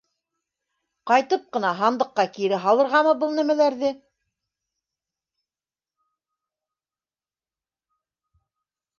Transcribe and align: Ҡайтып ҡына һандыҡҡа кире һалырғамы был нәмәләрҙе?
Ҡайтып 1.09 1.41
ҡына 1.57 1.73
һандыҡҡа 1.81 2.23
кире 2.37 2.57
һалырғамы 2.63 3.11
был 3.23 3.35
нәмәләрҙе? 3.39 3.91